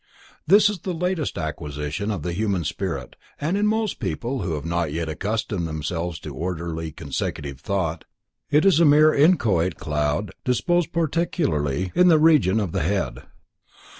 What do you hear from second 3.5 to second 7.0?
in most people who have not yet accustomed themselves to orderly,